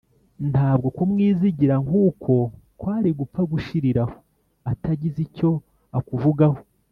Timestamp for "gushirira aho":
3.51-4.15